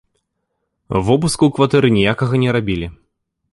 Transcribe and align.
Вобыску 1.09 1.37
ў 1.47 1.51
кватэры 1.59 1.87
ніякага 2.01 2.35
не 2.47 2.59
рабілі. 2.61 2.87